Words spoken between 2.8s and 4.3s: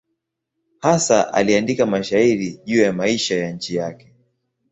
ya maisha ya nchi yake.